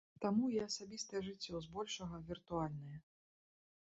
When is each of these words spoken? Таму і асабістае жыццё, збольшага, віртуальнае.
Таму 0.23 0.45
і 0.53 0.55
асабістае 0.67 1.19
жыццё, 1.27 1.59
збольшага, 1.65 2.21
віртуальнае. 2.31 2.97